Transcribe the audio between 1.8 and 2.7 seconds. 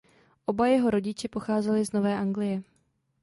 z Nové Anglie.